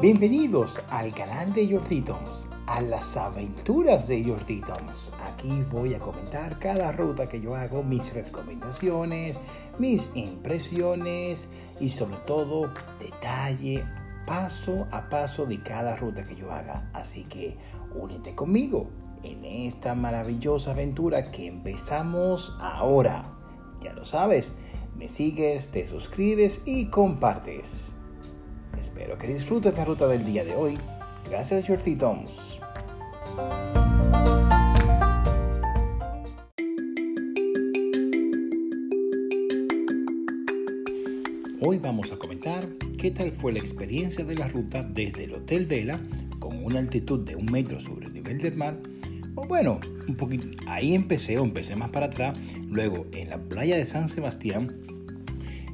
Bienvenidos 0.00 0.82
al 0.88 1.12
canal 1.12 1.52
de 1.52 1.70
Jorditos, 1.70 2.48
a 2.66 2.80
las 2.80 3.18
aventuras 3.18 4.08
de 4.08 4.24
Jorditos. 4.24 5.12
Aquí 5.26 5.62
voy 5.70 5.92
a 5.92 5.98
comentar 5.98 6.58
cada 6.58 6.90
ruta 6.90 7.28
que 7.28 7.42
yo 7.42 7.54
hago, 7.54 7.82
mis 7.82 8.14
recomendaciones, 8.14 9.38
mis 9.78 10.10
impresiones 10.14 11.50
y 11.80 11.90
sobre 11.90 12.16
todo 12.26 12.72
detalle 12.98 13.84
paso 14.26 14.86
a 14.90 15.08
paso 15.10 15.44
de 15.44 15.62
cada 15.62 15.96
ruta 15.96 16.24
que 16.24 16.34
yo 16.34 16.50
haga. 16.50 16.88
Así 16.94 17.24
que 17.24 17.58
únete 17.94 18.34
conmigo 18.34 18.88
en 19.22 19.44
esta 19.44 19.94
maravillosa 19.94 20.70
aventura 20.70 21.30
que 21.30 21.46
empezamos 21.46 22.56
ahora. 22.58 23.36
Ya 23.82 23.92
lo 23.92 24.04
sabes, 24.04 24.54
me 24.96 25.08
sigues, 25.08 25.70
te 25.70 25.84
suscribes 25.84 26.62
y 26.66 26.86
compartes. 26.86 27.92
Espero 28.80 29.18
que 29.18 29.28
disfrutes 29.28 29.76
la 29.76 29.84
ruta 29.84 30.06
del 30.06 30.24
día 30.24 30.44
de 30.44 30.54
hoy. 30.54 30.78
Gracias, 31.28 31.66
Jordi 31.66 31.96
Toms. 31.96 32.60
Hoy 41.62 41.78
vamos 41.78 42.10
a 42.10 42.16
comentar 42.16 42.66
qué 42.96 43.10
tal 43.10 43.32
fue 43.32 43.52
la 43.52 43.58
experiencia 43.58 44.24
de 44.24 44.34
la 44.34 44.48
ruta 44.48 44.82
desde 44.82 45.24
el 45.24 45.34
Hotel 45.34 45.66
Vela 45.66 46.00
con 46.38 46.64
una 46.64 46.78
altitud 46.78 47.20
de 47.20 47.36
un 47.36 47.44
metro 47.46 47.78
sobre 47.80 48.06
el 48.06 48.14
nivel 48.14 48.38
del 48.38 48.56
mar. 48.56 48.80
O 49.34 49.46
bueno, 49.46 49.78
un 50.10 50.16
poquito, 50.16 50.46
ahí 50.66 50.94
empecé 50.94 51.38
o 51.38 51.44
empecé 51.44 51.76
más 51.76 51.90
para 51.90 52.06
atrás. 52.06 52.38
Luego 52.68 53.06
en 53.12 53.30
la 53.30 53.38
playa 53.38 53.76
de 53.76 53.86
San 53.86 54.08
Sebastián 54.08 54.76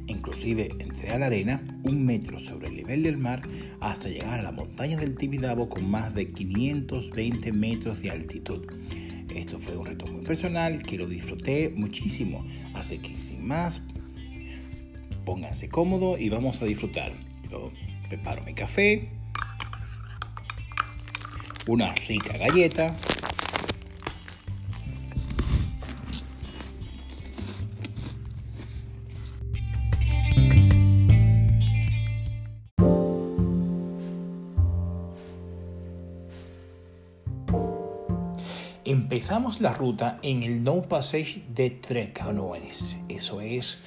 inclusive 0.07 0.69
entré 0.79 1.11
a 1.11 1.19
la 1.19 1.27
arena 1.27 1.63
un 1.83 2.05
metro 2.05 2.39
sobre 2.39 2.69
el 2.69 2.77
nivel 2.77 3.03
del 3.03 3.17
mar 3.17 3.43
hasta 3.81 4.09
llegar 4.09 4.41
a 4.41 4.43
la 4.43 4.53
montaña 4.53 4.97
del 4.97 5.17
Tibidabo 5.17 5.69
con 5.69 5.89
más 5.91 6.15
de 6.15 6.31
520 6.31 7.53
metros 7.53 8.01
de 8.03 8.11
altitud. 8.11 8.67
Esto 9.35 9.59
fue 9.59 9.77
un 9.77 9.87
reto 9.87 10.07
muy 10.07 10.25
personal 10.25 10.83
que 10.83 10.97
lo 10.97 11.07
disfruté 11.07 11.73
muchísimo, 11.75 12.47
así 12.75 12.99
que 12.99 13.17
sin 13.17 13.47
más, 13.47 13.83
pónganse 15.25 15.69
cómodo 15.69 16.17
y 16.19 16.29
vamos 16.29 16.63
a 16.63 16.65
disfrutar. 16.65 17.13
Yo 17.51 17.71
preparo 18.09 18.43
mi 18.45 18.55
café, 18.55 19.11
una 21.67 21.93
rica 21.95 22.39
galleta, 22.39 22.97
Empezamos 39.09 39.61
la 39.61 39.73
ruta 39.73 40.19
en 40.23 40.43
el 40.43 40.65
No 40.65 40.83
Passage 40.83 41.41
de 41.55 41.71
Trecanoes. 41.71 42.99
Eso 43.09 43.41
es 43.41 43.85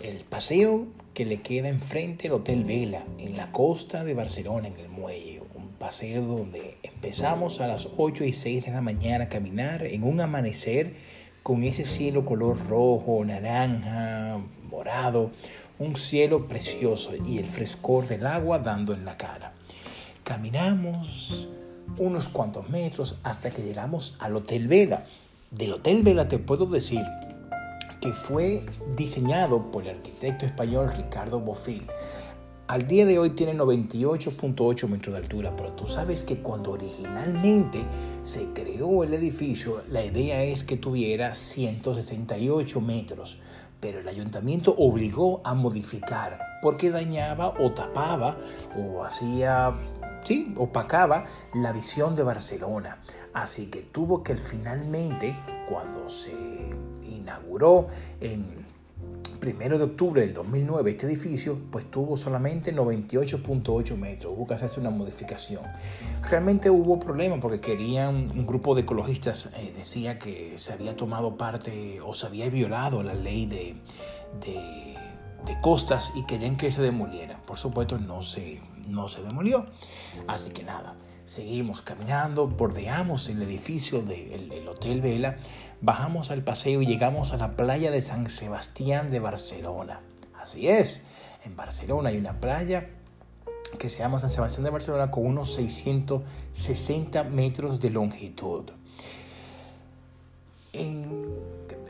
el 0.00 0.24
paseo 0.24 0.86
que 1.12 1.26
le 1.26 1.42
queda 1.42 1.68
enfrente 1.68 2.28
al 2.28 2.32
Hotel 2.32 2.64
Vela, 2.64 3.04
en 3.18 3.36
la 3.36 3.52
costa 3.52 4.04
de 4.04 4.14
Barcelona, 4.14 4.68
en 4.68 4.78
el 4.78 4.88
muelle. 4.88 5.42
Un 5.54 5.68
paseo 5.72 6.22
donde 6.22 6.78
empezamos 6.82 7.60
a 7.60 7.66
las 7.66 7.88
8 7.98 8.24
y 8.24 8.32
6 8.32 8.64
de 8.64 8.72
la 8.72 8.80
mañana 8.80 9.24
a 9.24 9.28
caminar 9.28 9.84
en 9.84 10.02
un 10.02 10.18
amanecer 10.22 10.94
con 11.42 11.62
ese 11.62 11.84
cielo 11.84 12.24
color 12.24 12.56
rojo, 12.66 13.22
naranja, 13.22 14.40
morado. 14.70 15.30
Un 15.78 15.94
cielo 15.98 16.48
precioso 16.48 17.12
y 17.14 17.36
el 17.36 17.48
frescor 17.48 18.08
del 18.08 18.26
agua 18.26 18.60
dando 18.60 18.94
en 18.94 19.04
la 19.04 19.18
cara. 19.18 19.52
Caminamos 20.22 21.48
unos 21.98 22.28
cuantos 22.28 22.68
metros 22.68 23.18
hasta 23.22 23.50
que 23.50 23.62
llegamos 23.62 24.16
al 24.18 24.36
Hotel 24.36 24.68
Vela. 24.68 25.04
Del 25.50 25.74
Hotel 25.74 26.02
Vela 26.02 26.28
te 26.28 26.38
puedo 26.38 26.66
decir 26.66 27.02
que 28.00 28.12
fue 28.12 28.64
diseñado 28.96 29.70
por 29.70 29.84
el 29.84 29.96
arquitecto 29.96 30.44
español 30.44 30.92
Ricardo 30.94 31.40
Bofill. 31.40 31.86
Al 32.66 32.86
día 32.86 33.04
de 33.04 33.18
hoy 33.18 33.30
tiene 33.30 33.54
98.8 33.54 34.88
metros 34.88 35.12
de 35.12 35.18
altura, 35.18 35.54
pero 35.54 35.72
tú 35.72 35.86
sabes 35.86 36.22
que 36.22 36.38
cuando 36.38 36.72
originalmente 36.72 37.84
se 38.22 38.46
creó 38.54 39.04
el 39.04 39.12
edificio, 39.12 39.82
la 39.90 40.02
idea 40.02 40.42
es 40.42 40.64
que 40.64 40.78
tuviera 40.78 41.34
168 41.34 42.80
metros, 42.80 43.36
pero 43.80 44.00
el 44.00 44.08
ayuntamiento 44.08 44.74
obligó 44.78 45.42
a 45.44 45.52
modificar 45.52 46.38
porque 46.62 46.90
dañaba 46.90 47.52
o 47.60 47.72
tapaba 47.72 48.38
o 48.78 49.04
hacía 49.04 49.74
sí, 50.24 50.54
opacaba 50.56 51.26
la 51.54 51.72
visión 51.72 52.16
de 52.16 52.22
Barcelona. 52.22 52.98
Así 53.32 53.66
que 53.66 53.82
tuvo 53.82 54.22
que 54.22 54.34
finalmente, 54.36 55.34
cuando 55.68 56.10
se 56.10 56.32
inauguró 57.04 57.88
en 58.20 58.64
primero 59.44 59.76
de 59.76 59.84
octubre 59.84 60.22
del 60.22 60.32
2009 60.32 60.92
este 60.92 61.06
edificio, 61.06 61.58
pues 61.70 61.90
tuvo 61.90 62.16
solamente 62.16 62.74
98.8 62.74 63.96
metros. 63.96 64.32
Hubo 64.34 64.46
que 64.46 64.54
hacerse 64.54 64.80
una 64.80 64.90
modificación. 64.90 65.62
Realmente 66.30 66.70
hubo 66.70 66.98
problemas 66.98 67.40
porque 67.40 67.60
querían, 67.60 68.28
un 68.34 68.46
grupo 68.46 68.74
de 68.74 68.82
ecologistas 68.82 69.50
eh, 69.56 69.74
decía 69.76 70.18
que 70.18 70.54
se 70.56 70.72
había 70.72 70.96
tomado 70.96 71.36
parte 71.36 72.00
o 72.00 72.14
se 72.14 72.26
había 72.26 72.48
violado 72.48 73.02
la 73.02 73.14
ley 73.14 73.44
de, 73.44 73.76
de, 74.40 74.94
de 75.44 75.60
costas 75.60 76.14
y 76.16 76.24
querían 76.24 76.56
que 76.56 76.72
se 76.72 76.80
demoliera. 76.80 77.38
Por 77.44 77.58
supuesto, 77.58 77.98
no 77.98 78.22
se 78.22 78.62
no 78.88 79.08
se 79.08 79.22
demolió. 79.22 79.66
Así 80.26 80.50
que 80.50 80.62
nada, 80.62 80.96
seguimos 81.26 81.82
caminando, 81.82 82.46
bordeamos 82.46 83.28
el 83.28 83.42
edificio 83.42 84.02
del 84.02 84.66
Hotel 84.68 85.00
Vela, 85.00 85.36
bajamos 85.80 86.30
al 86.30 86.42
paseo 86.42 86.82
y 86.82 86.86
llegamos 86.86 87.32
a 87.32 87.36
la 87.36 87.56
playa 87.56 87.90
de 87.90 88.02
San 88.02 88.28
Sebastián 88.30 89.10
de 89.10 89.20
Barcelona. 89.20 90.00
Así 90.40 90.68
es, 90.68 91.02
en 91.44 91.56
Barcelona 91.56 92.10
hay 92.10 92.18
una 92.18 92.40
playa 92.40 92.90
que 93.78 93.90
se 93.90 94.00
llama 94.00 94.20
San 94.20 94.30
Sebastián 94.30 94.64
de 94.64 94.70
Barcelona 94.70 95.10
con 95.10 95.26
unos 95.26 95.54
660 95.54 97.24
metros 97.24 97.80
de 97.80 97.90
longitud. 97.90 98.64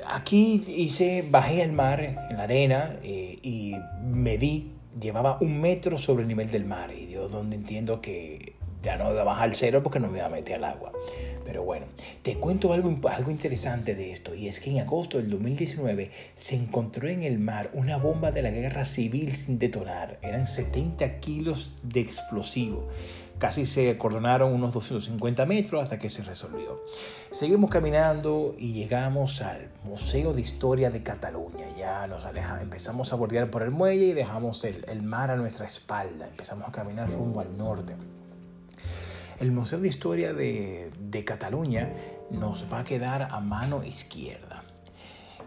aquí 0.06 0.62
hice, 0.68 1.26
bajé 1.28 1.62
al 1.62 1.72
mar 1.72 2.00
en 2.02 2.36
la 2.36 2.44
arena 2.44 2.96
eh, 3.02 3.38
y 3.42 3.74
medí 4.02 4.73
llevaba 4.98 5.38
un 5.40 5.60
metro 5.60 5.98
sobre 5.98 6.22
el 6.22 6.28
nivel 6.28 6.50
del 6.50 6.64
mar 6.64 6.92
y 6.92 7.08
yo 7.08 7.28
donde 7.28 7.56
entiendo 7.56 8.00
que 8.00 8.54
ya 8.82 8.96
no 8.96 9.10
iba 9.10 9.22
a 9.22 9.24
bajar 9.24 9.54
cero 9.54 9.82
porque 9.82 10.00
no 10.00 10.08
me 10.08 10.18
iba 10.18 10.26
a 10.26 10.30
meter 10.30 10.56
al 10.56 10.64
agua. 10.64 10.92
Pero 11.44 11.62
bueno, 11.62 11.86
te 12.22 12.36
cuento 12.36 12.72
algo, 12.72 12.96
algo 13.08 13.30
interesante 13.30 13.94
de 13.94 14.10
esto 14.10 14.34
y 14.34 14.48
es 14.48 14.60
que 14.60 14.70
en 14.70 14.80
agosto 14.80 15.18
del 15.18 15.30
2019 15.30 16.10
se 16.36 16.56
encontró 16.56 17.08
en 17.08 17.22
el 17.22 17.38
mar 17.38 17.70
una 17.74 17.96
bomba 17.96 18.32
de 18.32 18.42
la 18.42 18.50
guerra 18.50 18.84
civil 18.84 19.32
sin 19.34 19.58
detonar. 19.58 20.18
Eran 20.22 20.46
70 20.46 21.20
kilos 21.20 21.74
de 21.82 22.00
explosivo. 22.00 22.88
Casi 23.38 23.66
se 23.66 23.90
acordonaron 23.90 24.52
unos 24.52 24.72
250 24.72 25.44
metros 25.44 25.82
hasta 25.82 25.98
que 25.98 26.08
se 26.08 26.22
resolvió. 26.22 26.80
Seguimos 27.32 27.68
caminando 27.68 28.54
y 28.56 28.72
llegamos 28.72 29.42
al 29.42 29.68
Museo 29.82 30.32
de 30.32 30.40
Historia 30.40 30.88
de 30.90 31.02
Cataluña. 31.02 31.66
Ya 31.76 32.06
nos 32.06 32.24
alejamos, 32.24 32.62
empezamos 32.62 33.12
a 33.12 33.16
bordear 33.16 33.50
por 33.50 33.62
el 33.62 33.72
muelle 33.72 34.06
y 34.06 34.12
dejamos 34.12 34.64
el, 34.64 34.84
el 34.88 35.02
mar 35.02 35.32
a 35.32 35.36
nuestra 35.36 35.66
espalda. 35.66 36.28
Empezamos 36.28 36.68
a 36.68 36.72
caminar 36.72 37.10
rumbo 37.10 37.40
al 37.40 37.56
norte. 37.56 37.94
El 39.44 39.52
Museo 39.52 39.78
de 39.78 39.88
Historia 39.88 40.32
de, 40.32 41.22
Cataluña 41.26 41.92
nos 42.30 42.64
va 42.72 42.78
a 42.78 42.84
quedar 42.84 43.28
a 43.30 43.40
mano 43.40 43.84
izquierda. 43.84 44.64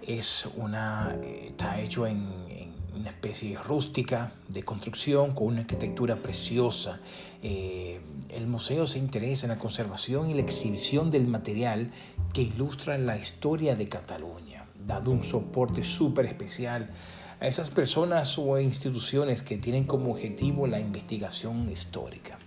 Es 0.04 0.48
una, 0.56 1.18
está 1.24 1.82
hecho 1.82 2.06
en, 2.06 2.18
en 2.48 2.76
una 2.94 3.10
especie 3.10 3.58
rústica 3.58 4.34
de 4.50 4.62
construcción 4.62 5.34
con 5.34 5.48
una 5.48 5.62
arquitectura 5.62 6.18
preciosa. 6.18 7.00
Eh, 7.42 8.00
el 8.30 8.46
museo 8.46 8.86
se 8.86 9.00
interesa 9.00 9.48
en 9.48 9.54
la 9.54 9.58
conservación 9.58 10.30
y 10.30 10.36
la 10.36 10.42
exhibición 10.42 11.10
del 11.10 11.26
material 11.26 11.90
que 12.34 12.44
ilustra 12.44 13.00
la 13.00 13.18
historia 13.18 13.76
de 13.76 13.90
Cataluña, 13.90 14.68
dando 14.86 15.10
un 15.10 15.24
soporte 15.24 15.84
súper 15.84 16.28
especial 16.28 16.92
a 17.40 17.48
esas 17.48 17.72
personas 17.72 18.38
o 18.38 18.60
instituciones 18.60 19.42
que 19.42 19.58
tienen 19.58 19.86
como 19.86 20.12
objetivo 20.12 20.68
la 20.68 20.80
investigación 20.80 21.68
histórica. 21.72 22.38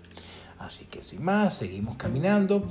Así 0.60 0.84
que 0.84 1.02
sin 1.02 1.24
más, 1.24 1.54
seguimos 1.54 1.96
caminando 1.96 2.62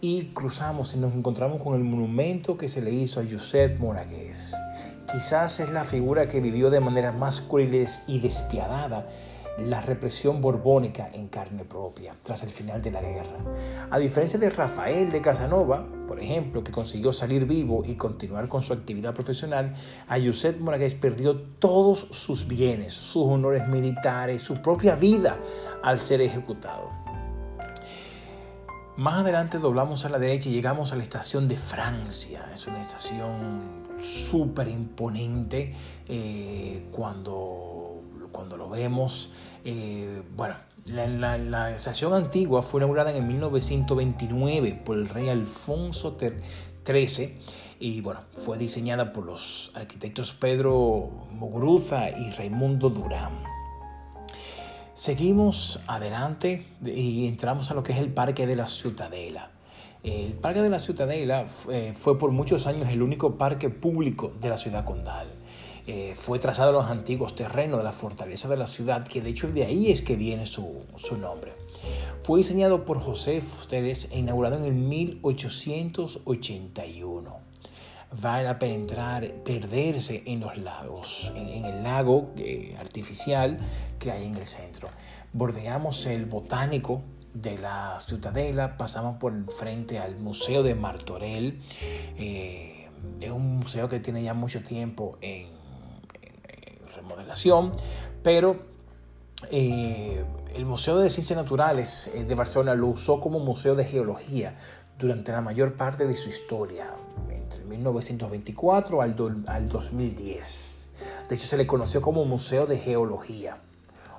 y 0.00 0.26
cruzamos 0.26 0.94
y 0.94 0.98
nos 0.98 1.12
encontramos 1.12 1.60
con 1.60 1.74
el 1.74 1.82
monumento 1.82 2.56
que 2.56 2.68
se 2.68 2.80
le 2.80 2.92
hizo 2.92 3.20
a 3.20 3.24
Josep 3.30 3.78
Moragués. 3.80 4.54
Quizás 5.12 5.60
es 5.60 5.68
la 5.70 5.84
figura 5.84 6.28
que 6.28 6.40
vivió 6.40 6.70
de 6.70 6.80
manera 6.80 7.10
más 7.10 7.40
cruel 7.40 7.86
y 8.06 8.20
despiadada 8.20 9.08
la 9.58 9.80
represión 9.80 10.40
borbónica 10.40 11.10
en 11.12 11.28
carne 11.28 11.64
propia 11.64 12.14
tras 12.22 12.42
el 12.44 12.50
final 12.50 12.80
de 12.80 12.92
la 12.92 13.02
guerra. 13.02 13.38
A 13.90 13.98
diferencia 13.98 14.38
de 14.38 14.48
Rafael 14.48 15.10
de 15.10 15.20
Casanova, 15.20 15.84
por 16.06 16.20
ejemplo, 16.20 16.62
que 16.62 16.72
consiguió 16.72 17.12
salir 17.12 17.44
vivo 17.44 17.82
y 17.84 17.96
continuar 17.96 18.48
con 18.48 18.62
su 18.62 18.72
actividad 18.72 19.14
profesional, 19.14 19.74
a 20.08 20.18
Josep 20.18 20.58
perdió 21.00 21.36
todos 21.58 22.06
sus 22.12 22.46
bienes, 22.46 22.94
sus 22.94 23.26
honores 23.26 23.66
militares, 23.68 24.42
su 24.42 24.54
propia 24.62 24.94
vida 24.94 25.36
al 25.82 25.98
ser 26.00 26.22
ejecutado. 26.22 27.01
Más 28.96 29.14
adelante 29.20 29.58
doblamos 29.58 30.04
a 30.04 30.10
la 30.10 30.18
derecha 30.18 30.50
y 30.50 30.52
llegamos 30.52 30.92
a 30.92 30.96
la 30.96 31.02
estación 31.02 31.48
de 31.48 31.56
Francia. 31.56 32.50
Es 32.52 32.66
una 32.66 32.78
estación 32.78 33.82
súper 33.98 34.68
imponente 34.68 35.74
eh, 36.06 36.88
cuando, 36.92 38.02
cuando 38.30 38.58
lo 38.58 38.68
vemos. 38.68 39.30
Eh, 39.64 40.22
bueno, 40.36 40.56
la, 40.84 41.38
la, 41.38 41.74
estación 41.74 42.12
antigua 42.12 42.62
fue 42.62 42.80
inaugurada 42.80 43.16
en 43.16 43.26
1929 43.26 44.82
por 44.84 44.98
el 44.98 45.08
rey 45.08 45.30
Alfonso 45.30 46.18
XIII 46.18 47.38
y 47.80 48.02
bueno, 48.02 48.20
fue 48.36 48.58
diseñada 48.58 49.14
por 49.14 49.24
los 49.24 49.72
arquitectos 49.74 50.34
Pedro 50.34 51.10
Muguruza 51.30 52.10
y 52.10 52.30
Raimundo 52.32 52.90
Durán. 52.90 53.51
Seguimos 54.94 55.80
adelante 55.86 56.66
y 56.84 57.26
entramos 57.26 57.70
a 57.70 57.74
lo 57.74 57.82
que 57.82 57.92
es 57.92 57.98
el 57.98 58.12
Parque 58.12 58.46
de 58.46 58.56
la 58.56 58.66
Ciutadela. 58.66 59.50
El 60.02 60.34
Parque 60.34 60.60
de 60.60 60.68
la 60.68 60.80
Ciutadela 60.80 61.46
eh, 61.70 61.94
fue 61.98 62.18
por 62.18 62.30
muchos 62.30 62.66
años 62.66 62.90
el 62.90 63.02
único 63.02 63.38
parque 63.38 63.70
público 63.70 64.34
de 64.38 64.50
la 64.50 64.58
ciudad 64.58 64.84
condal. 64.84 65.28
Eh, 65.86 66.12
fue 66.14 66.38
trazado 66.38 66.68
en 66.70 66.76
los 66.76 66.90
antiguos 66.90 67.34
terrenos 67.34 67.78
de 67.78 67.84
la 67.84 67.92
fortaleza 67.92 68.50
de 68.50 68.58
la 68.58 68.66
ciudad, 68.66 69.08
que 69.08 69.22
de 69.22 69.30
hecho 69.30 69.50
de 69.50 69.64
ahí 69.64 69.90
es 69.90 70.02
que 70.02 70.16
viene 70.16 70.44
su, 70.44 70.74
nombre. 71.18 71.54
Fue 72.22 72.36
diseñado 72.38 72.84
por 72.84 73.00
José 73.00 73.40
Fusteres 73.40 74.08
e 74.10 74.18
inaugurado 74.18 74.56
en 74.56 74.64
el 74.64 74.74
1881. 74.74 77.51
Vale 78.20 78.46
a 78.46 78.58
penetrar, 78.58 79.26
perderse 79.42 80.22
en 80.26 80.40
los 80.40 80.58
lagos, 80.58 81.32
en, 81.34 81.64
el 81.64 81.82
lago 81.82 82.32
eh, 82.36 82.76
artificial 82.78 83.58
que 83.98 84.12
hay 84.12 84.26
en 84.26 84.36
el 84.36 84.44
centro. 84.44 84.90
Bordeamos 85.32 86.04
el 86.04 86.26
botánico 86.26 87.00
de 87.32 87.56
la 87.56 87.98
Ciudadela, 88.00 88.76
pasamos 88.76 89.16
por 89.16 89.32
el 89.32 89.46
frente 89.46 89.98
al 89.98 90.16
Museo 90.16 90.62
de 90.62 90.74
Martorell. 90.74 91.58
Eh, 92.18 92.90
es 93.18 93.30
un 93.30 93.60
museo 93.60 93.88
que 93.88 93.98
tiene 93.98 94.22
ya 94.22 94.34
mucho 94.34 94.62
tiempo 94.62 95.16
en, 95.22 95.48
remodelación, 96.94 97.72
pero 98.22 98.56
eh, 99.50 100.22
el 100.54 100.66
Museo 100.66 100.98
de 100.98 101.08
Ciencias 101.08 101.38
Naturales 101.38 102.12
de 102.14 102.34
Barcelona 102.34 102.74
lo 102.74 102.88
usó 102.88 103.20
como 103.20 103.38
museo 103.38 103.74
de 103.74 103.86
geología 103.86 104.58
durante 104.98 105.32
la 105.32 105.40
mayor 105.40 105.76
parte 105.76 106.06
de 106.06 106.14
su 106.14 106.28
historia, 106.28 106.90
entre 107.52 107.68
1924 107.68 109.02
al, 109.02 109.44
al 109.46 109.68
2010. 109.68 110.88
De 111.28 111.34
hecho, 111.34 111.46
se 111.46 111.56
le 111.56 111.66
conoció 111.66 112.00
como 112.00 112.24
Museo 112.24 112.66
de 112.66 112.78
Geología 112.78 113.58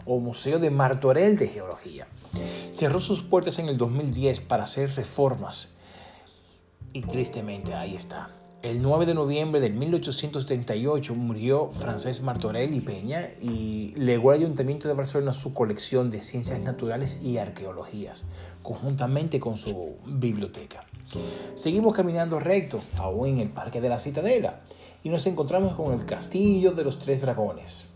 o 0.05 0.19
Museo 0.19 0.59
de 0.59 0.69
Martorell 0.69 1.37
de 1.37 1.47
Geología. 1.47 2.07
Cerró 2.71 2.99
sus 2.99 3.23
puertas 3.23 3.59
en 3.59 3.69
el 3.69 3.77
2010 3.77 4.41
para 4.41 4.63
hacer 4.63 4.95
reformas 4.95 5.75
y 6.91 7.01
tristemente 7.01 7.73
ahí 7.73 7.95
está. 7.95 8.29
El 8.63 8.81
9 8.81 9.05
de 9.05 9.13
noviembre 9.13 9.59
de 9.59 9.69
1878 9.69 11.15
murió 11.15 11.69
Francés 11.73 12.21
Martorell 12.21 12.73
y 12.73 12.79
Peña 12.79 13.31
y 13.41 13.93
legó 13.97 14.31
al 14.31 14.37
Ayuntamiento 14.37 14.87
de 14.87 14.93
Barcelona 14.93 15.33
su 15.33 15.53
colección 15.53 16.09
de 16.09 16.21
ciencias 16.21 16.61
naturales 16.61 17.19
y 17.21 17.39
arqueologías, 17.39 18.23
conjuntamente 18.61 19.41
con 19.41 19.57
su 19.57 19.97
biblioteca. 20.05 20.85
Seguimos 21.55 21.93
caminando 21.93 22.39
recto, 22.39 22.79
aún 22.99 23.27
en 23.27 23.39
el 23.39 23.49
Parque 23.49 23.81
de 23.81 23.89
la 23.89 23.99
Citadela, 23.99 24.61
y 25.03 25.09
nos 25.09 25.27
encontramos 25.27 25.73
con 25.73 25.91
el 25.91 26.05
Castillo 26.05 26.71
de 26.71 26.85
los 26.85 26.99
Tres 26.99 27.19
Dragones 27.19 27.93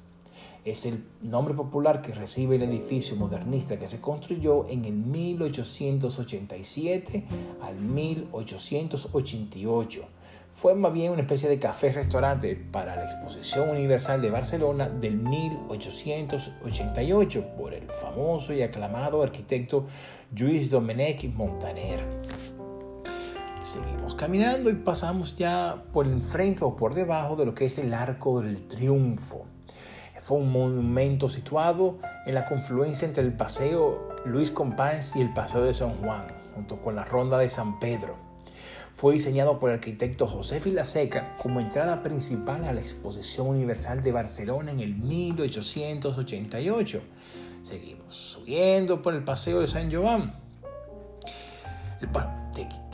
es 0.67 0.85
el 0.85 1.03
nombre 1.21 1.53
popular 1.53 2.01
que 2.01 2.13
recibe 2.13 2.57
el 2.57 2.63
edificio 2.63 3.15
modernista 3.15 3.79
que 3.79 3.87
se 3.87 4.01
construyó 4.01 4.67
en 4.67 4.83
el 4.83 4.95
1887 4.95 7.23
al 7.61 7.77
1888. 7.77 10.01
Fue 10.57 10.75
más 10.75 10.91
bien 10.91 11.11
una 11.11 11.21
especie 11.21 11.47
de 11.47 11.59
café-restaurante 11.59 12.55
para 12.55 12.95
la 12.95 13.05
Exposición 13.05 13.69
Universal 13.69 14.23
de 14.23 14.31
Barcelona 14.31 14.89
del 14.89 15.17
1888 15.17 17.45
por 17.55 17.75
el 17.75 17.87
famoso 17.89 18.53
y 18.53 18.63
aclamado 18.63 19.21
arquitecto 19.21 19.85
Lluís 20.33 20.71
Domènech 20.71 21.31
Montaner. 21.35 22.03
Seguimos 23.61 24.15
caminando 24.15 24.71
y 24.71 24.73
pasamos 24.73 25.35
ya 25.35 25.83
por 25.93 26.07
enfrente 26.07 26.65
o 26.65 26.75
por 26.75 26.95
debajo 26.95 27.35
de 27.35 27.45
lo 27.45 27.53
que 27.53 27.65
es 27.65 27.77
el 27.77 27.93
Arco 27.93 28.41
del 28.41 28.67
Triunfo 28.67 29.45
fue 30.27 30.39
un 30.39 30.51
monumento 30.51 31.29
situado 31.29 31.99
en 32.25 32.35
la 32.35 32.43
confluencia 32.43 33.07
entre 33.07 33.23
el 33.23 33.31
Paseo 33.31 34.09
Luis 34.25 34.51
Companys 34.51 35.15
y 35.15 35.21
el 35.21 35.33
Paseo 35.33 35.63
de 35.63 35.73
San 35.73 35.93
Juan, 36.01 36.27
junto 36.53 36.81
con 36.81 36.97
la 36.97 37.05
Ronda 37.05 37.37
de 37.37 37.47
San 37.47 37.79
Pedro. 37.79 38.26
Fue 38.97 39.13
diseñado 39.13 39.59
por 39.59 39.69
el 39.69 39.75
arquitecto 39.75 40.25
José 40.25 40.59
Filaseca 40.59 41.35
como 41.35 41.59
entrada 41.59 42.01
principal 42.01 42.65
a 42.65 42.73
la 42.73 42.81
Exposición 42.81 43.45
Universal 43.45 44.01
de 44.01 44.11
Barcelona 44.11 44.71
en 44.71 44.79
el 44.79 44.95
1888. 44.95 47.01
Seguimos 47.61 48.15
subiendo 48.15 49.03
por 49.03 49.13
el 49.13 49.23
Paseo 49.23 49.59
de 49.59 49.67
San 49.67 49.93
Joan. 49.93 50.33
Bueno, 52.11 52.49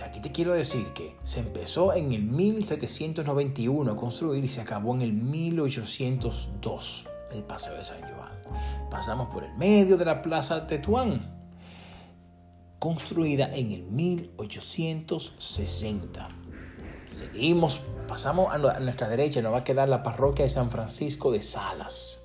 aquí 0.05 0.19
te 0.19 0.33
quiero 0.33 0.51
decir 0.51 0.87
que 0.87 1.15
se 1.23 1.39
empezó 1.39 1.93
en 1.93 2.11
el 2.11 2.23
1791 2.23 3.89
a 3.89 3.95
construir 3.95 4.43
y 4.43 4.49
se 4.49 4.59
acabó 4.59 4.95
en 4.95 5.03
el 5.03 5.13
1802 5.13 7.07
el 7.31 7.43
Paseo 7.43 7.75
de 7.75 7.85
San 7.85 8.01
Joan. 8.01 8.33
Pasamos 8.91 9.33
por 9.33 9.45
el 9.45 9.53
medio 9.53 9.95
de 9.95 10.03
la 10.03 10.21
Plaza 10.21 10.67
Tetuán, 10.67 11.42
construida 12.83 13.49
en 13.53 13.71
el 13.71 13.83
1860. 13.83 16.29
Seguimos, 17.07 17.81
pasamos 18.09 18.53
a 18.53 18.57
nuestra 18.81 19.07
derecha, 19.07 19.41
nos 19.41 19.53
va 19.53 19.59
a 19.59 19.63
quedar 19.63 19.87
la 19.87 20.03
parroquia 20.03 20.43
de 20.43 20.49
San 20.49 20.69
Francisco 20.69 21.31
de 21.31 21.41
Salas. 21.41 22.19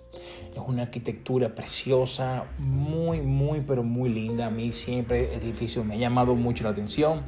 Es 0.52 0.58
una 0.58 0.82
arquitectura 0.82 1.55
preciosa, 1.55 2.46
muy, 2.58 3.20
muy, 3.20 3.60
pero 3.60 3.84
muy 3.84 4.08
linda. 4.08 4.46
A 4.46 4.50
mí 4.50 4.72
siempre 4.72 5.32
el 5.32 5.43
edificio 5.43 5.84
me 5.84 5.94
ha 5.94 5.99
llamado 5.99 6.34
mucho 6.34 6.64
la 6.64 6.70
atención. 6.70 7.22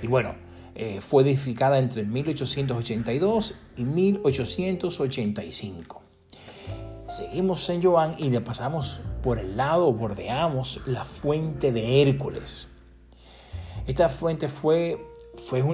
Y 0.00 0.06
bueno, 0.06 0.36
eh, 0.76 1.00
fue 1.00 1.24
edificada 1.24 1.80
entre 1.80 2.04
1882 2.04 3.56
y 3.76 3.82
1885. 3.82 6.02
Seguimos 7.08 7.64
San 7.64 7.82
Joan 7.82 8.14
y 8.18 8.30
le 8.30 8.40
pasamos 8.40 9.00
por 9.22 9.40
el 9.40 9.56
lado, 9.56 9.92
bordeamos 9.92 10.80
la 10.86 11.04
fuente 11.04 11.72
de 11.72 12.02
Hércules. 12.02 12.77
Esta 13.88 14.08
fuente 14.10 14.48
fue, 14.48 15.00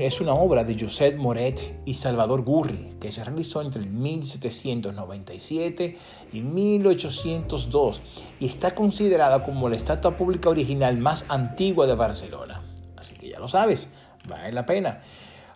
es 0.00 0.20
una 0.20 0.34
obra 0.34 0.62
de 0.62 0.78
Josep 0.78 1.16
Moret 1.16 1.80
y 1.84 1.94
Salvador 1.94 2.44
Gurri 2.44 2.94
que 3.00 3.10
se 3.10 3.24
realizó 3.24 3.60
entre 3.60 3.84
1797 3.84 5.98
y 6.32 6.40
1802 6.40 8.02
y 8.38 8.46
está 8.46 8.76
considerada 8.76 9.42
como 9.42 9.68
la 9.68 9.74
estatua 9.74 10.16
pública 10.16 10.48
original 10.48 10.96
más 10.96 11.26
antigua 11.28 11.88
de 11.88 11.96
Barcelona. 11.96 12.62
Así 12.96 13.16
que 13.16 13.30
ya 13.30 13.40
lo 13.40 13.48
sabes, 13.48 13.88
vale 14.28 14.52
la 14.52 14.64
pena. 14.64 15.00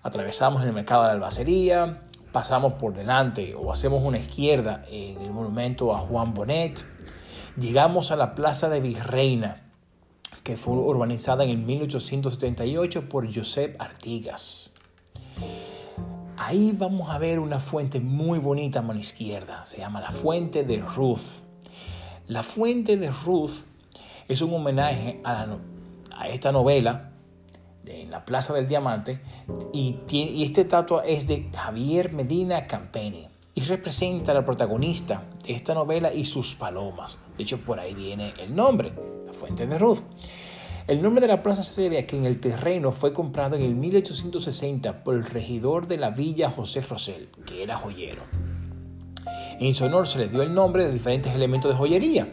Atravesamos 0.02 0.64
el 0.64 0.72
mercado 0.72 1.02
de 1.02 1.08
la 1.10 1.14
albacería, 1.14 2.02
pasamos 2.32 2.72
por 2.72 2.92
delante 2.92 3.54
o 3.54 3.70
hacemos 3.70 4.02
una 4.02 4.18
izquierda 4.18 4.84
en 4.90 5.20
el 5.20 5.30
monumento 5.30 5.94
a 5.94 6.00
Juan 6.00 6.34
Bonet, 6.34 6.84
llegamos 7.56 8.10
a 8.10 8.16
la 8.16 8.34
Plaza 8.34 8.68
de 8.68 8.80
Virreina, 8.80 9.67
que 10.42 10.56
fue 10.56 10.74
urbanizada 10.74 11.44
en 11.44 11.50
el 11.50 11.58
1878 11.58 13.08
por 13.08 13.32
Josep 13.32 13.80
Artigas. 13.80 14.70
Ahí 16.36 16.72
vamos 16.76 17.10
a 17.10 17.18
ver 17.18 17.40
una 17.40 17.60
fuente 17.60 18.00
muy 18.00 18.38
bonita 18.38 18.78
a 18.78 18.82
mano 18.82 19.00
izquierda, 19.00 19.64
se 19.64 19.78
llama 19.78 20.00
la 20.00 20.10
Fuente 20.10 20.62
de 20.62 20.78
Ruth. 20.78 21.42
La 22.26 22.42
Fuente 22.42 22.96
de 22.96 23.10
Ruth 23.10 23.64
es 24.28 24.40
un 24.40 24.54
homenaje 24.54 25.20
a, 25.24 25.58
a 26.12 26.28
esta 26.28 26.52
novela 26.52 27.12
en 27.84 28.10
la 28.10 28.24
Plaza 28.24 28.54
del 28.54 28.68
Diamante 28.68 29.20
y, 29.72 29.96
y 30.10 30.44
este 30.44 30.60
estatua 30.62 31.04
es 31.04 31.26
de 31.26 31.50
Javier 31.54 32.12
Medina 32.12 32.66
Campeni 32.66 33.28
y 33.58 33.60
representa 33.60 34.30
a 34.30 34.34
la 34.36 34.44
protagonista 34.44 35.24
de 35.44 35.52
esta 35.52 35.74
novela 35.74 36.14
y 36.14 36.24
sus 36.24 36.54
palomas. 36.54 37.18
De 37.36 37.42
hecho, 37.42 37.58
por 37.58 37.80
ahí 37.80 37.92
viene 37.92 38.32
el 38.38 38.54
nombre, 38.54 38.92
la 39.26 39.32
Fuente 39.32 39.66
de 39.66 39.76
Ruth. 39.76 39.98
El 40.86 41.02
nombre 41.02 41.20
de 41.20 41.26
la 41.26 41.42
plaza 41.42 41.64
se 41.64 41.82
debe 41.82 41.98
a 41.98 42.06
que 42.06 42.16
en 42.16 42.24
el 42.24 42.38
terreno 42.38 42.92
fue 42.92 43.12
comprado 43.12 43.56
en 43.56 43.62
el 43.62 43.74
1860 43.74 45.02
por 45.02 45.16
el 45.16 45.24
regidor 45.24 45.88
de 45.88 45.96
la 45.96 46.10
villa 46.10 46.50
José 46.50 46.82
Rosell, 46.82 47.30
que 47.46 47.64
era 47.64 47.76
joyero. 47.76 48.22
En 49.58 49.74
su 49.74 49.86
honor 49.86 50.06
se 50.06 50.20
le 50.20 50.28
dio 50.28 50.42
el 50.42 50.54
nombre 50.54 50.84
de 50.84 50.92
diferentes 50.92 51.34
elementos 51.34 51.72
de 51.72 51.76
joyería. 51.76 52.32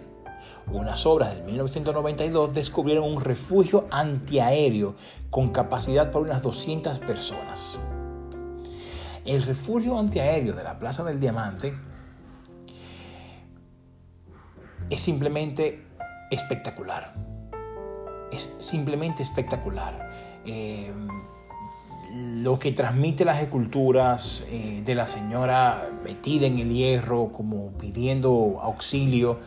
unas 0.71 1.07
obras 1.07 1.33
del 1.33 1.43
1992 1.43 2.53
descubrieron 2.53 3.11
un 3.11 3.19
refugio 3.19 3.87
antiaéreo 3.89 4.95
con 5.31 5.49
capacidad 5.49 6.11
para 6.11 6.25
unas 6.25 6.43
200 6.43 6.99
personas. 6.99 7.79
El 9.25 9.41
refugio 9.41 9.97
antiaéreo 9.97 10.53
de 10.53 10.63
la 10.63 10.77
Plaza 10.77 11.03
del 11.03 11.19
Diamante 11.19 11.73
es 14.89 15.01
simplemente 15.01 15.83
espectacular. 16.29 17.15
Es 18.31 18.55
simplemente 18.59 19.23
espectacular. 19.23 20.11
Eh, 20.45 20.91
lo 22.13 22.59
que 22.59 22.71
transmite 22.71 23.25
las 23.25 23.41
esculturas 23.41 24.45
eh, 24.49 24.83
de 24.85 24.95
la 24.95 25.07
señora 25.07 25.89
metida 26.03 26.45
en 26.45 26.59
el 26.59 26.71
hierro, 26.71 27.31
como 27.31 27.71
pidiendo 27.71 28.59
auxilio, 28.61 29.39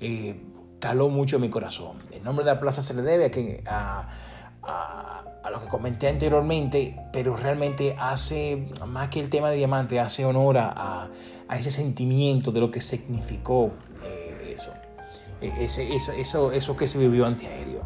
eh, 0.00 0.38
caló 0.80 1.08
mucho 1.08 1.36
en 1.36 1.42
mi 1.42 1.50
corazón. 1.50 1.98
El 2.10 2.24
nombre 2.24 2.44
de 2.44 2.52
la 2.52 2.60
plaza 2.60 2.82
se 2.82 2.94
le 2.94 3.02
debe 3.02 3.62
a, 3.66 4.00
a, 4.00 4.08
a, 4.62 5.24
lo 5.50 5.60
que 5.60 5.66
comenté 5.66 6.08
anteriormente, 6.08 6.96
pero 7.12 7.34
realmente 7.34 7.96
hace, 7.98 8.68
más 8.86 9.08
que 9.08 9.20
el 9.20 9.28
tema 9.28 9.50
de 9.50 9.56
diamante, 9.56 9.98
hace 9.98 10.24
honor 10.24 10.58
a, 10.58 11.08
ese 11.58 11.70
sentimiento 11.70 12.52
de 12.52 12.60
lo 12.60 12.70
que 12.70 12.80
significó 12.80 13.72
eso, 14.48 14.72
ese, 15.40 15.96
eso, 15.96 16.52
eso 16.52 16.76
que 16.76 16.86
se 16.86 16.98
vivió 16.98 17.26
antiaéreo. 17.26 17.82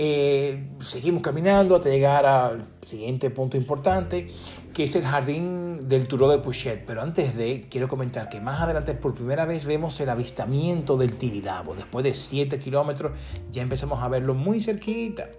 Eh, 0.00 0.68
seguimos 0.78 1.22
caminando 1.22 1.74
hasta 1.74 1.88
llegar 1.88 2.24
al 2.24 2.62
siguiente 2.86 3.30
punto 3.30 3.56
importante, 3.56 4.28
que 4.72 4.84
es 4.84 4.94
el 4.94 5.02
jardín 5.02 5.88
del 5.88 6.06
Turo 6.06 6.28
de 6.28 6.38
Puchet. 6.38 6.84
Pero 6.86 7.02
antes 7.02 7.34
de, 7.34 7.66
quiero 7.68 7.88
comentar 7.88 8.28
que 8.28 8.40
más 8.40 8.60
adelante 8.60 8.94
por 8.94 9.16
primera 9.16 9.44
vez 9.44 9.64
vemos 9.64 9.98
el 9.98 10.08
avistamiento 10.08 10.96
del 10.96 11.16
Tibidabo. 11.16 11.74
Después 11.74 12.04
de 12.04 12.14
7 12.14 12.60
kilómetros 12.60 13.10
ya 13.50 13.60
empezamos 13.60 14.00
a 14.00 14.06
verlo 14.06 14.34
muy 14.34 14.60
cerquita. 14.60 15.30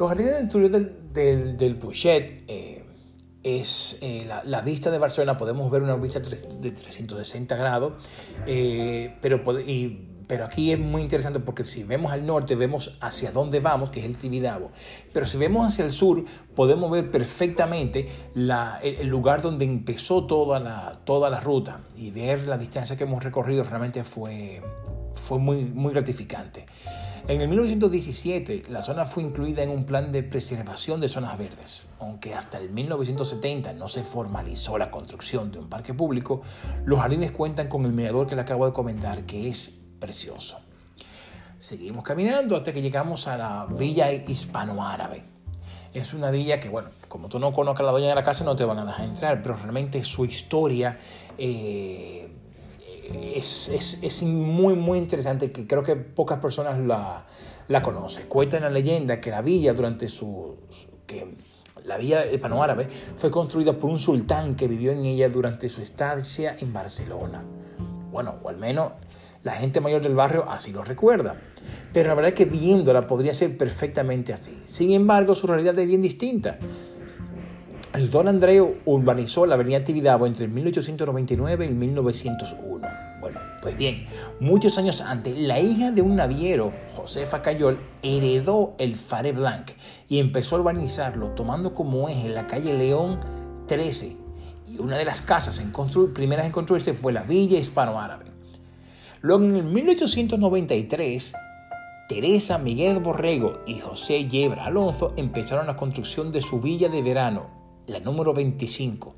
Los 0.00 0.08
jardines 0.08 0.34
del 0.34 0.48
Turo 0.48 0.68
del, 0.70 1.58
del, 1.58 1.76
Puchet 1.76 2.44
eh, 2.48 2.86
es 3.42 3.98
eh, 4.00 4.26
la, 4.44 4.60
vista 4.62 4.90
de 4.90 4.96
Barcelona. 4.96 5.36
Podemos 5.36 5.70
ver 5.70 5.82
una 5.82 5.94
vista 5.96 6.20
de 6.20 6.70
360 6.70 7.54
grados, 7.54 7.92
pero 8.46 9.60
y 9.60 10.10
pero 10.30 10.44
aquí 10.44 10.70
es 10.70 10.78
muy 10.78 11.02
interesante 11.02 11.40
porque 11.40 11.64
si 11.64 11.82
vemos 11.82 12.12
al 12.12 12.24
norte, 12.24 12.54
vemos 12.54 12.96
hacia 13.00 13.32
dónde 13.32 13.58
vamos, 13.58 13.90
que 13.90 13.98
es 13.98 14.06
el 14.06 14.16
Tibidabo. 14.16 14.70
Pero 15.12 15.26
si 15.26 15.36
vemos 15.36 15.66
hacia 15.66 15.84
el 15.84 15.90
sur, 15.90 16.24
podemos 16.54 16.88
ver 16.88 17.10
perfectamente 17.10 18.08
el, 18.36 19.06
lugar 19.08 19.42
donde 19.42 19.64
empezó 19.64 20.26
toda 20.26 20.60
la, 20.60 20.92
toda 21.04 21.30
la 21.30 21.40
ruta 21.40 21.80
y 21.96 22.12
ver 22.12 22.46
la 22.46 22.56
distancia 22.58 22.96
que 22.96 23.02
hemos 23.02 23.24
recorrido 23.24 23.64
realmente 23.64 24.04
fue, 24.04 24.62
fue 25.16 25.40
muy, 25.40 25.64
muy 25.64 25.92
gratificante. 25.92 26.64
En 27.28 27.40
el 27.40 27.48
1917 27.48 28.64
la 28.68 28.82
zona 28.82 29.04
fue 29.04 29.22
incluida 29.22 29.62
en 29.62 29.70
un 29.70 29.84
plan 29.84 30.10
de 30.10 30.22
preservación 30.22 31.00
de 31.00 31.08
zonas 31.08 31.38
verdes. 31.38 31.90
Aunque 32.00 32.34
hasta 32.34 32.58
el 32.58 32.70
1970 32.70 33.72
no 33.74 33.88
se 33.88 34.02
formalizó 34.02 34.78
la 34.78 34.90
construcción 34.90 35.52
de 35.52 35.58
un 35.58 35.68
parque 35.68 35.94
público, 35.94 36.42
los 36.84 36.98
jardines 36.98 37.30
cuentan 37.30 37.68
con 37.68 37.84
el 37.84 37.92
mirador 37.92 38.26
que 38.26 38.34
le 38.34 38.42
acabo 38.42 38.66
de 38.66 38.72
comentar, 38.72 39.24
que 39.26 39.48
es 39.48 39.80
precioso. 39.98 40.58
Seguimos 41.58 42.04
caminando 42.04 42.56
hasta 42.56 42.72
que 42.72 42.80
llegamos 42.80 43.28
a 43.28 43.36
la 43.36 43.66
villa 43.66 44.10
hispanoárabe. 44.10 45.24
Es 45.92 46.14
una 46.14 46.30
villa 46.30 46.58
que, 46.58 46.68
bueno, 46.68 46.88
como 47.08 47.28
tú 47.28 47.38
no 47.38 47.52
conozcas 47.52 47.80
a 47.80 47.86
la 47.86 47.92
dueña 47.92 48.08
de 48.08 48.14
la 48.14 48.22
casa, 48.22 48.44
no 48.44 48.56
te 48.56 48.64
van 48.64 48.78
a 48.78 48.84
dejar 48.84 49.04
entrar, 49.04 49.42
pero 49.42 49.56
realmente 49.56 50.02
su 50.04 50.24
historia 50.24 50.98
eh, 51.36 52.32
es, 53.12 54.22
muy, 54.22 54.74
muy 54.74 54.98
interesante, 54.98 55.50
que 55.52 55.66
creo 55.66 55.82
que 55.82 55.96
pocas 55.96 56.38
personas 56.38 56.78
la, 56.78 57.26
la 57.68 57.82
conocen. 57.82 58.26
Cuenta 58.28 58.60
la 58.60 58.70
leyenda 58.70 59.20
que 59.20 59.30
la 59.30 59.42
villa 59.42 59.72
durante 59.72 60.08
su... 60.08 60.56
que 61.06 61.36
la 61.84 61.96
villa 61.96 62.26
hispanoárabe 62.26 62.88
fue 63.16 63.30
construida 63.30 63.72
por 63.72 63.90
un 63.90 63.98
sultán 63.98 64.54
que 64.54 64.68
vivió 64.68 64.92
en 64.92 65.04
ella 65.04 65.28
durante 65.28 65.68
su 65.68 65.80
estancia 65.80 66.56
en 66.60 66.72
Barcelona. 66.72 67.42
Bueno, 68.12 68.36
o 68.42 68.48
al 68.48 68.58
menos 68.58 68.92
la 69.42 69.52
gente 69.52 69.80
mayor 69.80 70.02
del 70.02 70.14
barrio 70.14 70.44
así 70.48 70.72
lo 70.72 70.84
recuerda. 70.84 71.36
Pero 71.92 72.08
la 72.08 72.14
verdad 72.14 72.28
es 72.30 72.34
que 72.34 72.44
viéndola 72.44 73.06
podría 73.06 73.32
ser 73.32 73.56
perfectamente 73.56 74.32
así. 74.32 74.60
Sin 74.64 74.92
embargo, 74.92 75.34
su 75.34 75.46
realidad 75.46 75.78
es 75.78 75.86
bien 75.86 76.02
distinta. 76.02 76.58
El 77.92 78.08
don 78.08 78.28
Andreu 78.28 78.76
urbanizó 78.84 79.46
la 79.46 79.56
avenida 79.56 79.82
Tibidabo 79.82 80.24
entre 80.24 80.46
1899 80.46 81.66
y 81.66 81.68
1901. 81.70 82.88
Bueno, 83.20 83.40
pues 83.60 83.76
bien, 83.76 84.06
muchos 84.38 84.78
años 84.78 85.00
antes, 85.00 85.36
la 85.36 85.58
hija 85.58 85.90
de 85.90 86.00
un 86.00 86.14
naviero, 86.14 86.72
Josefa 86.94 87.42
Cayol, 87.42 87.80
heredó 88.02 88.74
el 88.78 88.94
Fare 88.94 89.32
Blanc 89.32 89.72
y 90.08 90.20
empezó 90.20 90.54
a 90.54 90.60
urbanizarlo, 90.60 91.30
tomando 91.30 91.74
como 91.74 92.08
eje 92.08 92.28
la 92.28 92.46
calle 92.46 92.74
León 92.74 93.18
13. 93.66 94.16
Y 94.68 94.78
una 94.78 94.96
de 94.96 95.04
las 95.04 95.20
casas 95.20 95.58
en 95.58 95.72
primeras 96.14 96.46
en 96.46 96.52
construirse 96.52 96.94
fue 96.94 97.12
la 97.12 97.24
Villa 97.24 97.58
Hispano-Árabe. 97.58 98.26
Luego 99.20 99.42
en 99.42 99.72
1893, 99.72 101.32
Teresa 102.08 102.56
Miguel 102.58 103.00
Borrego 103.00 103.62
y 103.66 103.80
José 103.80 104.28
Yebra 104.28 104.66
Alonso 104.66 105.12
empezaron 105.16 105.66
la 105.66 105.76
construcción 105.76 106.30
de 106.30 106.40
su 106.40 106.60
villa 106.60 106.88
de 106.88 107.02
verano, 107.02 107.59
la 107.90 108.00
número 108.00 108.32
25, 108.32 109.14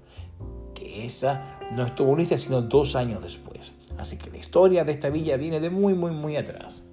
que 0.75 1.05
esta 1.05 1.59
no 1.73 1.85
estuvo 1.85 2.17
lista 2.17 2.37
sino 2.37 2.63
dos 2.63 2.97
años 2.97 3.23
después. 3.23 3.79
Así 3.99 4.17
que 4.17 4.31
la 4.31 4.39
historia 4.39 4.85
de 4.85 4.93
esta 4.93 5.11
villa 5.11 5.37
viene 5.37 5.61
de 5.61 5.71
muy, 5.71 5.95
muy, 5.95 6.13
muy 6.13 6.37
atrás. 6.37 6.85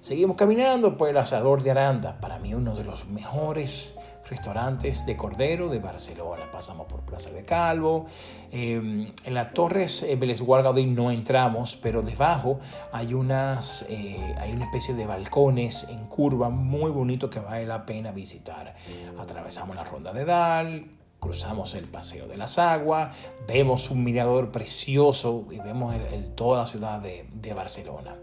Seguimos 0.00 0.36
caminando 0.36 0.96
por 0.96 1.08
el 1.08 1.16
asador 1.16 1.62
de 1.62 1.70
Aranda, 1.70 2.20
para 2.20 2.38
mí 2.38 2.54
uno 2.54 2.74
de 2.74 2.84
los 2.84 3.06
mejores 3.08 3.96
restaurantes 4.28 5.04
de 5.06 5.16
Cordero 5.16 5.68
de 5.68 5.78
Barcelona. 5.78 6.50
Pasamos 6.50 6.86
por 6.86 7.00
Plaza 7.02 7.30
de 7.30 7.44
Calvo. 7.44 8.06
Em, 8.50 9.12
en 9.24 9.34
las 9.34 9.52
Torres 9.52 10.02
eh, 10.02 10.16
Vélez 10.16 10.42
no 10.42 11.10
entramos, 11.10 11.78
pero 11.80 12.02
debajo 12.02 12.58
hay, 12.92 13.14
unas, 13.14 13.86
eh, 13.88 14.34
hay 14.38 14.52
una 14.52 14.64
especie 14.66 14.94
de 14.94 15.06
balcones 15.06 15.86
en 15.88 16.06
curva 16.06 16.50
muy 16.50 16.90
bonito 16.90 17.30
que 17.30 17.40
vale 17.40 17.66
la 17.66 17.84
pena 17.86 18.10
visitar. 18.12 18.74
Atravesamos 19.18 19.76
la 19.76 19.84
Ronda 19.84 20.12
de 20.12 20.24
Dal, 20.24 21.01
cruzamos 21.22 21.76
el 21.76 21.84
Paseo 21.84 22.26
de 22.26 22.36
las 22.36 22.58
Aguas, 22.58 23.16
vemos 23.46 23.92
un 23.92 24.02
mirador 24.02 24.50
precioso 24.50 25.46
y 25.52 25.60
vemos 25.60 25.94
toda 26.34 26.58
la 26.58 26.66
ciudad 26.66 27.00
de, 27.00 27.54
Barcelona. 27.54 28.16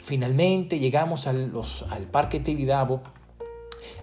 Finalmente 0.00 0.80
llegamos 0.80 1.28
al, 1.28 1.52
Parque 2.10 2.40
Tibidabo, 2.40 3.00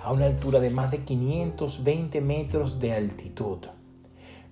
a 0.01 0.13
una 0.13 0.27
altura 0.27 0.61
de 0.61 0.69
más 0.69 0.89
de 0.89 0.99
520 0.99 2.21
metros 2.21 2.79
de 2.79 2.93
altitud. 2.93 3.57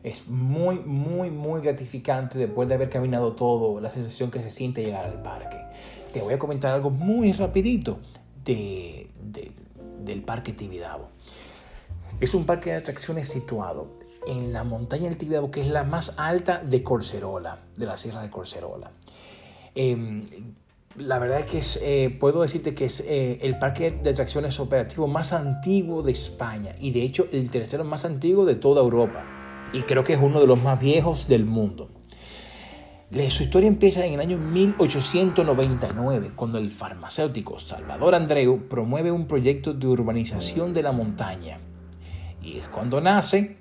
Es 0.04 0.28
muy, 0.28 0.80
muy, 0.80 1.32
muy 1.32 1.62
gratificante 1.62 2.38
después 2.38 2.68
de 2.68 2.76
haber 2.76 2.90
caminado 2.90 3.38
todo, 3.38 3.80
la 3.80 3.90
sensación 3.90 4.32
que 4.32 4.44
se 4.44 4.50
siente 4.50 4.84
llegar 4.84 5.06
al 5.06 5.22
parque. 5.22 5.58
Te 6.12 6.22
voy 6.22 6.34
a 6.34 6.40
comentar 6.40 6.74
algo 6.74 6.90
muy 6.90 7.32
rapidito 7.32 8.00
de, 8.44 9.10
del 10.04 10.24
Parque 10.24 10.52
Tibidabo. 10.52 11.08
Es 12.20 12.34
un 12.34 12.46
parque 12.46 12.72
de 12.72 12.78
atracciones 12.78 13.28
situado 13.28 14.00
en 14.28 14.52
la 14.52 14.64
montaña 14.64 15.04
del 15.04 15.18
Tibidabo, 15.18 15.52
que 15.52 15.62
es 15.62 15.68
la 15.68 15.84
más 15.84 16.16
alta 16.18 16.64
de 16.64 16.82
Corcerola, 16.82 17.60
de 17.76 17.86
la 17.86 17.96
Sierra 17.96 18.24
de 18.24 18.32
Corcerola. 18.32 18.92
Em, 19.76 20.26
la 20.98 21.20
verdad 21.20 21.42
es 21.42 21.46
que 21.46 21.58
es, 21.60 21.80
eh, 21.84 22.18
puedo 22.20 22.42
decirte 22.42 22.74
que 22.74 22.86
es 22.86 23.02
eh, 23.02 23.38
el 23.44 23.60
parque 23.60 23.92
de 23.92 24.10
atracciones 24.10 24.60
operativo 24.60 25.08
más 25.08 25.32
antiguo 25.32 26.02
de 26.02 26.12
España 26.12 26.76
y 26.80 26.90
de 26.92 27.04
hecho 27.04 27.28
el 27.32 27.52
tercero 27.52 27.84
más 27.84 28.04
antiguo 28.04 28.46
de 28.46 28.56
toda 28.56 28.82
Europa 28.82 29.24
y 29.72 29.82
creo 29.84 30.04
que 30.04 30.14
es 30.14 30.20
uno 30.20 30.40
de 30.40 30.48
los 30.48 30.62
más 30.62 30.80
viejos 30.80 31.28
del 31.28 31.46
mundo. 31.46 31.90
Su 33.30 33.44
historia 33.44 33.68
empieza 33.68 34.06
en 34.06 34.16
el 34.16 34.20
año 34.20 34.38
1899, 34.38 36.32
cuando 36.36 36.58
el 36.58 36.70
farmacéutico 36.72 37.58
Salvador 37.58 38.16
Andreu 38.16 38.68
promueve 38.68 39.12
un 39.12 39.28
proyecto 39.28 39.74
de 39.74 39.88
urbanización 39.88 40.74
de 40.74 40.84
la 40.84 40.92
montaña. 40.92 41.60
Y 42.42 42.58
es 42.58 42.68
cuando 42.68 43.02
nace 43.02 43.58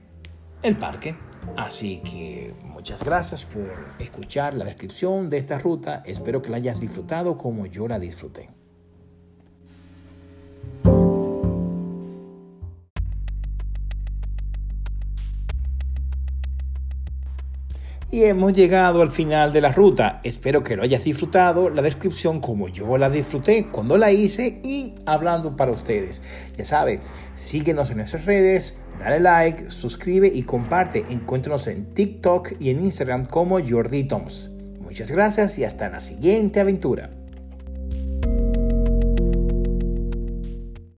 el 0.63 0.77
parque. 0.77 1.17
Así 1.57 1.99
que 1.99 2.55
muchas 2.65 3.03
gracias 3.05 3.45
por 3.45 3.71
escuchar 3.99 4.55
la 4.55 4.65
descripción 4.65 5.31
de 5.31 5.39
esta 5.39 5.59
ruta. 5.59 6.03
Espero 6.05 6.43
que 6.43 6.51
la 6.51 6.57
hayas 6.57 6.81
disfrutado 6.81 7.39
como 7.39 7.67
yo 7.67 7.89
la 7.89 7.99
disfruté. 7.99 8.51
Y 18.09 18.23
hemos 18.23 18.53
llegado 18.53 19.03
al 19.03 19.11
final 19.11 19.53
de 19.53 19.61
la 19.61 19.73
ruta. 19.73 20.21
Espero 20.23 20.63
que 20.63 20.77
lo 20.77 20.85
hayas 20.85 21.03
disfrutado 21.03 21.71
la 21.71 21.83
descripción 21.83 22.41
como 22.41 22.69
yo 22.69 22.97
la 22.99 23.11
disfruté 23.11 23.67
cuando 23.67 23.99
la 23.99 24.13
hice 24.13 24.61
y 24.63 24.95
hablando 25.07 25.57
para 25.57 25.73
ustedes. 25.73 26.23
Ya 26.57 26.65
sabe, 26.65 27.01
síguenos 27.35 27.91
en 27.91 27.97
nuestras 27.97 28.25
redes, 28.25 28.79
dale 29.01 29.19
like, 29.19 29.71
suscribe 29.71 30.29
y 30.29 30.45
comparte. 30.45 31.05
Encuéntranos 31.11 31.67
en 31.67 31.95
TikTok 31.95 32.53
y 32.61 32.71
en 32.71 32.85
Instagram 32.85 33.25
como 33.25 33.59
Jordi 33.61 34.05
Toms. 34.05 34.53
Muchas 34.81 35.11
gracias 35.11 35.59
y 35.59 35.65
hasta 35.65 35.89
la 35.89 35.99
siguiente 35.99 36.61
aventura. 36.61 37.11